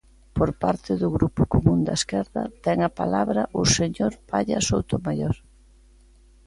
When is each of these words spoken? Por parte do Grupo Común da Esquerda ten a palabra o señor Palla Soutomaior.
Por 0.37 0.49
parte 0.63 0.91
do 1.01 1.07
Grupo 1.17 1.41
Común 1.53 1.79
da 1.87 1.97
Esquerda 1.99 2.43
ten 2.65 2.77
a 2.87 2.95
palabra 3.01 3.41
o 3.61 3.63
señor 3.77 4.13
Palla 4.29 4.59
Soutomaior. 4.67 5.35